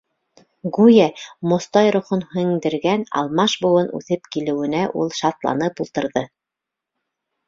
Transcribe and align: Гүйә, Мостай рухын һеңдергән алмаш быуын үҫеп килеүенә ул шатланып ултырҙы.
Гүйә, 0.75 1.03
Мостай 1.49 1.91
рухын 1.95 2.23
һеңдергән 2.31 3.03
алмаш 3.21 3.55
быуын 3.65 3.91
үҫеп 3.99 4.25
килеүенә 4.37 4.81
ул 5.03 5.13
шатланып 5.19 5.85
ултырҙы. 5.87 6.25